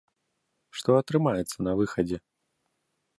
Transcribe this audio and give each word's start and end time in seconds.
Што 0.77 0.95
атрымаецца 1.01 1.57
на 1.67 1.73
выхадзе? 1.83 2.17